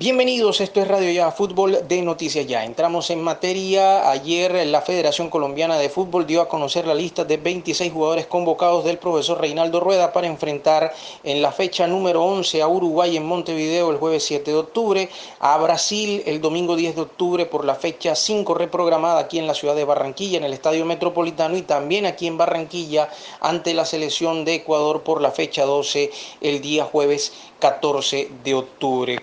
[0.00, 2.64] Bienvenidos, esto es Radio Ya Fútbol de Noticias Ya.
[2.64, 4.10] Entramos en materia.
[4.10, 8.82] Ayer la Federación Colombiana de Fútbol dio a conocer la lista de 26 jugadores convocados
[8.82, 13.90] del profesor Reinaldo Rueda para enfrentar en la fecha número 11 a Uruguay en Montevideo
[13.90, 18.14] el jueves 7 de octubre, a Brasil el domingo 10 de octubre por la fecha
[18.14, 22.26] 5 reprogramada aquí en la ciudad de Barranquilla en el Estadio Metropolitano y también aquí
[22.26, 23.10] en Barranquilla
[23.40, 26.10] ante la selección de Ecuador por la fecha 12
[26.40, 29.18] el día jueves 14 de octubre.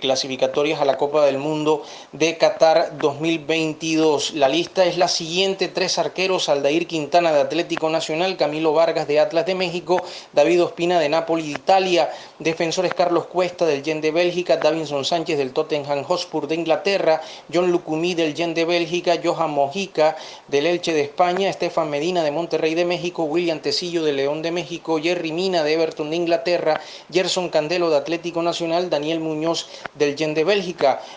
[0.73, 4.34] A la Copa del Mundo de Qatar 2022.
[4.34, 5.70] La lista es la siguiente.
[5.70, 10.03] Tres arqueros, Aldair Quintana de Atlético Nacional, Camilo Vargas de Atlas de México,
[10.34, 15.38] David Ospina de Napoli de Italia, defensores Carlos Cuesta del Gen de Bélgica, Davinson Sánchez
[15.38, 17.21] del Tottenham Hotspur de Inglaterra,
[17.52, 20.18] John Lucumí del Gen de Bélgica, Johan Mojica
[20.49, 24.52] del Elche de España, Estefan Medina de Monterrey de México, William Tecillo de León de
[24.52, 30.18] México, Jerry Mina de Everton de Inglaterra, Gerson Candelo de Atlético Nacional, Daniel Muñoz del
[30.18, 30.56] Gen de Bélgica,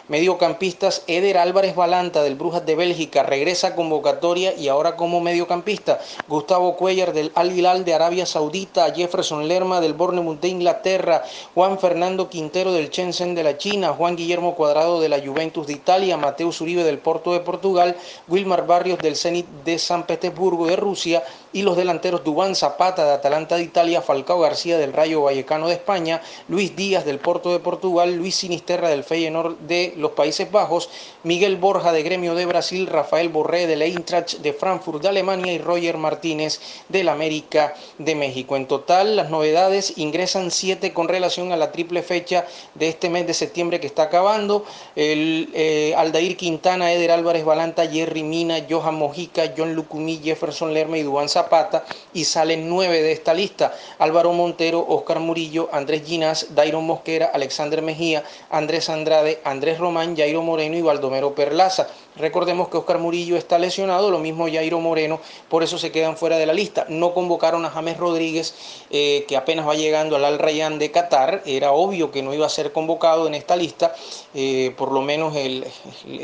[0.09, 6.77] mediocampistas Eder Álvarez Balanta del Brujas de Bélgica, regresa convocatoria y ahora como mediocampista, Gustavo
[6.77, 11.23] Cuellar del Al Hilal de Arabia Saudita, Jefferson Lerma del Bournemouth de Inglaterra,
[11.55, 15.73] Juan Fernando Quintero del Shenzhen de la China, Juan Guillermo Cuadrado de la Juventus de
[15.73, 17.97] Italia, Mateus Uribe del Porto de Portugal,
[18.29, 21.23] Wilmar Barrios del Zenit de San Petersburgo de Rusia.
[21.53, 25.75] Y los delanteros Dubán Zapata de Atalanta de Italia, Falcao García del Rayo Vallecano de
[25.75, 29.30] España, Luis Díaz del Porto de Portugal, Luis Sinisterra del Feyenoord
[29.61, 30.89] de los Países Bajos,
[31.23, 35.53] Miguel Borja de Gremio de Brasil, Rafael Borré de la Eintracht de Frankfurt de Alemania
[35.53, 38.57] y Roger Martínez del América de México.
[38.57, 43.27] En total, las novedades ingresan siete con relación a la triple fecha de este mes
[43.27, 44.65] de septiembre que está acabando.
[44.97, 50.97] El, eh, Aldair Quintana, Eder Álvarez Balanta, Jerry Mina, Johan Mojica, John Lucumí, Jefferson Lerma
[50.97, 51.85] y Dubán Zapata.
[52.15, 53.75] Y salen nueve de esta lista.
[53.99, 60.43] Álvaro Montero, Oscar Murillo, Andrés Ginás, Dairon Mosquera, Alexander Mejía, Andrés Andrade, Andrés Román, Jairo
[60.43, 61.89] Moreno y Baldomero Perlaza.
[62.17, 66.37] Recordemos que Oscar Murillo está lesionado, lo mismo Jairo Moreno, por eso se quedan fuera
[66.39, 66.85] de la lista.
[66.89, 68.55] No convocaron a James Rodríguez,
[68.91, 71.43] eh, que apenas va llegando al Al Rayyan de Qatar.
[71.47, 73.95] Era obvio que no iba a ser convocado en esta lista,
[74.35, 75.65] eh, por lo menos el,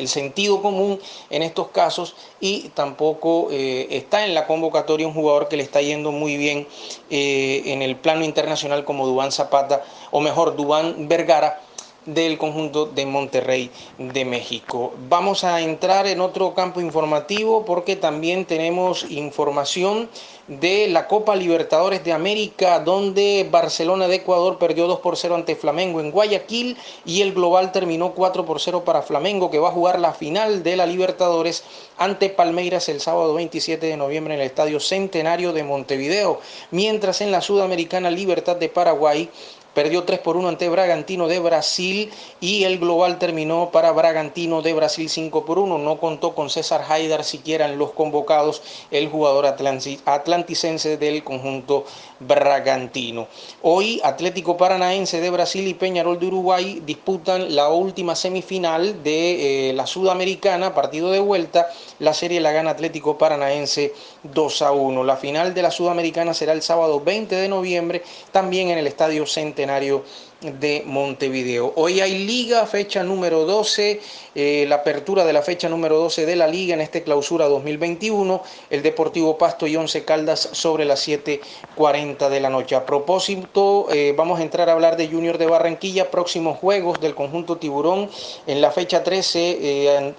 [0.09, 1.01] sentido común
[1.31, 5.81] en estos casos, y tampoco eh, está en la convocatoria un jugador que le está
[5.81, 6.67] yendo muy bien
[7.11, 11.61] en el plano internacional como Dubán Zapata, o mejor, Dubán Vergara
[12.07, 14.95] del conjunto de Monterrey de México.
[15.09, 20.09] Vamos a entrar en otro campo informativo porque también tenemos información
[20.49, 25.57] de la Copa Libertadores de América donde Barcelona de Ecuador perdió 2 por 0 ante
[25.57, 29.73] Flamengo en Guayaquil y el global terminó 4 por 0 para Flamengo que va a
[29.73, 31.65] jugar la final de la Libertadores
[31.99, 36.41] ante Palmeiras el sábado 27 de noviembre en el Estadio Centenario de Montevideo,
[36.71, 39.29] mientras en la Sudamericana Libertad de Paraguay
[39.77, 42.11] perdió 3 por 1 ante Bragantino de Brasil
[42.41, 45.77] y el global terminó para Bragantino de Brasil 5 por 1.
[45.77, 51.85] No contó con César Haidar siquiera en los convocados, el jugador atlanticense del conjunto
[52.21, 53.29] Bragantino.
[53.61, 59.73] Hoy Atlético Paranaense de Brasil y Peñarol de Uruguay disputan la última semifinal de eh,
[59.75, 61.67] la Sudamericana, partido de vuelta.
[61.99, 65.05] La serie la gana Atlético Paranaense 2 a 1.
[65.05, 69.27] La final de la Sudamericana será el sábado 20 de noviembre, también en el Estadio
[69.27, 70.05] Centenario escenario
[70.43, 71.73] de Montevideo.
[71.77, 74.01] Hoy hay liga, fecha número 12,
[74.35, 78.43] eh, la apertura de la fecha número 12 de la liga en este clausura 2021,
[78.69, 82.77] el Deportivo Pasto y Once Caldas sobre las 7.40 de la noche.
[82.77, 87.15] A propósito, eh, vamos a entrar a hablar de Junior de Barranquilla, próximos juegos del
[87.15, 88.11] conjunto Tiburón
[88.47, 89.59] en la fecha 13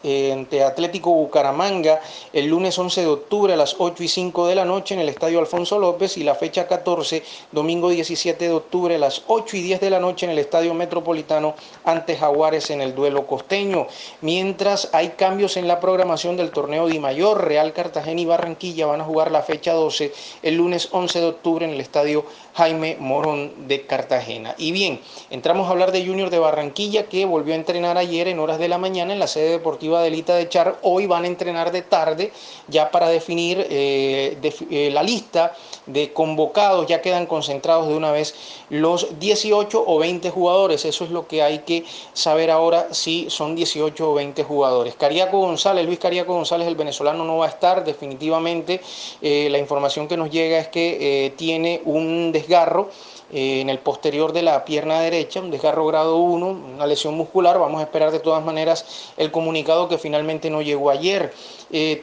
[0.04, 2.02] eh, ante Atlético Bucaramanga
[2.34, 5.10] el lunes 11 de octubre a las 8 y 5 de la noche en el
[5.10, 9.62] Estadio Alfonso López y la fecha 14, domingo 17 de octubre a las 8 y
[9.62, 13.88] 10 de la noche en el Estadio Metropolitano ante Jaguares en el duelo costeño.
[14.22, 19.02] Mientras hay cambios en la programación del torneo Di Mayor, Real Cartagena y Barranquilla van
[19.02, 20.14] a jugar la fecha 12
[20.44, 22.26] el lunes 11 de octubre en el Estadio
[22.56, 24.56] Jaime Morón de Cartagena.
[24.58, 28.40] Y bien, entramos a hablar de Junior de Barranquilla que volvió a entrenar ayer en
[28.40, 30.80] horas de la mañana en la sede deportiva de Elita de Char.
[30.82, 32.32] Hoy van a entrenar de tarde
[32.68, 34.38] ya para definir eh,
[34.72, 35.54] eh, la lista
[35.86, 36.88] de convocados.
[36.88, 38.36] Ya quedan concentrados de una vez
[38.70, 40.86] los 18 o 20 jugadores.
[40.86, 44.96] Eso es lo que hay que saber ahora si son 18 o 20 jugadores.
[44.96, 48.82] Cariaco González, Luis Cariaco González, el venezolano, no va a estar definitivamente.
[49.22, 52.90] Eh, la información que nos llega es que eh, tiene un desgarro
[53.32, 57.60] eh, en el posterior de la pierna derecha, un desgarro grado 1, una lesión muscular.
[57.60, 61.34] Vamos a esperar de todas maneras el comunicado que finalmente no llegó ayer.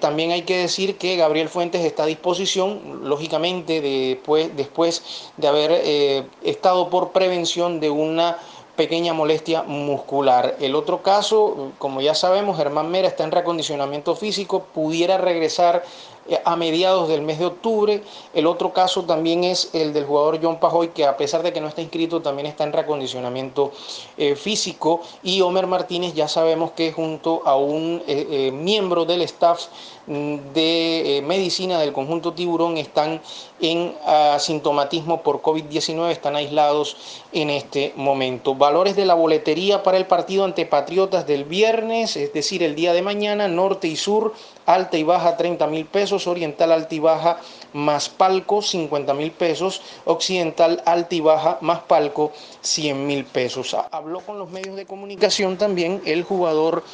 [0.01, 5.03] también hay que decir que Gabriel Fuentes está a disposición, lógicamente después, después
[5.39, 8.39] de haber estado por prevención de una
[8.77, 10.57] pequeña molestia muscular.
[10.59, 15.85] El otro caso, como ya sabemos, Germán Mera está en recondicionamiento físico, pudiera regresar
[16.27, 18.03] eh, a mediados del mes de octubre.
[18.33, 21.61] El otro caso también es el del jugador John Pajoy, que a pesar de que
[21.61, 23.71] no está inscrito, también está en recondicionamiento
[24.17, 25.03] eh, físico.
[25.23, 29.67] Y Homer Martínez ya sabemos que junto a un eh, miembro del staff
[30.07, 33.23] de medicina del conjunto tiburón están
[33.61, 38.55] en asintomatismo por COVID-19, están aislados en este momento.
[38.55, 42.93] Valores de la boletería para el partido ante Patriotas del viernes, es decir, el día
[42.93, 44.35] de mañana, norte y sur,
[44.67, 47.39] alta y baja 30 mil pesos, oriental alta y baja
[47.73, 53.75] más palco 50 mil pesos, occidental alta y baja más palco 100 mil pesos.
[53.91, 56.85] Habló con los medios de comunicación también el jugador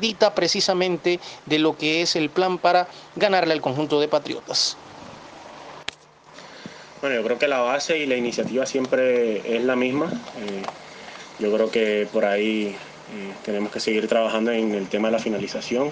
[0.00, 2.86] Dita precisamente de lo que es el plan para
[3.16, 4.76] ganarle al conjunto de Patriotas.
[7.00, 10.06] Bueno, yo creo que la base y la iniciativa siempre es la misma.
[10.06, 10.62] Eh,
[11.38, 15.18] yo creo que por ahí eh, tenemos que seguir trabajando en el tema de la
[15.18, 15.90] finalización.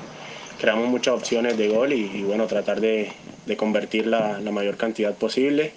[0.59, 3.13] Creamos muchas opciones de gol y, bueno, tratar de,
[3.57, 5.73] convertir la, mayor cantidad posible.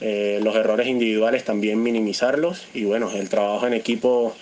[0.00, 4.34] Eh, los errores individuales también minimizarlos y bueno, el trabajo en equipo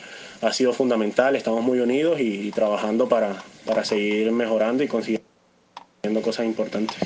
[0.42, 5.30] ha sido fundamental, estamos muy unidos y, trabajando para, para seguir mejorando y consiguiendo
[6.23, 6.97] cosas importantes.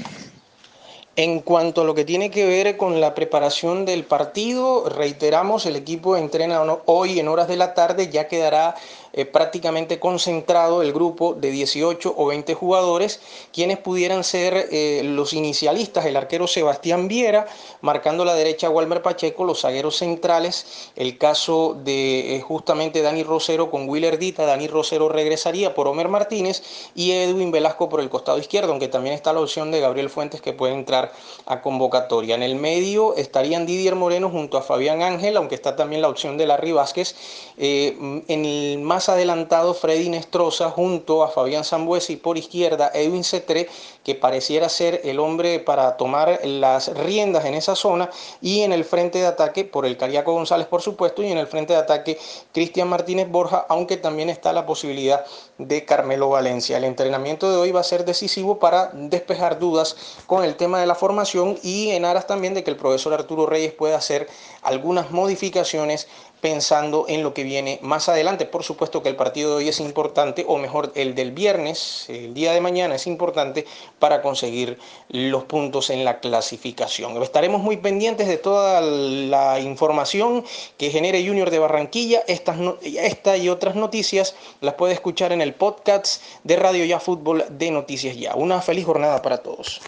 [1.16, 5.76] En cuanto a lo que tiene que ver con la preparación del partido, reiteramos, el
[5.76, 8.75] equipo entrena hoy en horas de la tarde, ya quedará
[9.16, 13.20] eh, prácticamente concentrado el grupo de 18 o 20 jugadores,
[13.52, 17.46] quienes pudieran ser eh, los inicialistas, el arquero Sebastián Viera,
[17.81, 23.70] marcando la derecha Walmer Pacheco, los zagueros centrales, el caso de eh, justamente Dani Rosero
[23.70, 26.64] con Willer Dita, Dani Rosero regresaría por Homer Martínez
[26.96, 30.40] y Edwin Velasco por el costado izquierdo, aunque también está la opción de Gabriel Fuentes
[30.40, 31.03] que puede entrar
[31.46, 32.34] a convocatoria.
[32.34, 36.36] En el medio estarían Didier Moreno junto a Fabián Ángel, aunque está también la opción
[36.38, 37.14] de Larry Vázquez.
[37.56, 43.68] en el más adelantado Freddy Nestroza junto a Fabián Zambuesi por izquierda, Edwin Cetré,
[44.02, 48.10] que pareciera ser el hombre para tomar las riendas en esa zona,
[48.40, 51.46] y en el frente de ataque por el Cariaco González, por supuesto, y en el
[51.46, 52.18] frente de ataque
[52.52, 55.24] Cristian Martínez Borja, aunque también está la posibilidad
[55.58, 56.76] de Carmelo Valencia.
[56.76, 59.96] El entrenamiento de hoy va a ser decisivo para despejar dudas
[60.26, 63.46] con el tema de la formación y en aras también de que el profesor Arturo
[63.46, 64.29] Reyes pueda hacer
[64.62, 66.08] algunas modificaciones
[66.44, 68.44] pensando en lo que viene más adelante.
[68.44, 72.35] Por supuesto que el partido de hoy es importante, o mejor, el del viernes, el
[72.35, 73.64] día de mañana es importante
[73.99, 77.23] para conseguir los puntos en la clasificación.
[77.23, 80.44] Estaremos muy pendientes de toda la información
[80.76, 82.23] que genere Junior de Barranquilla.
[82.26, 87.47] Estas, esta y otras noticias las puede escuchar en el podcast de Radio Ya Fútbol
[87.49, 88.35] de Noticias Ya.
[88.35, 89.81] Una feliz jornada para todos.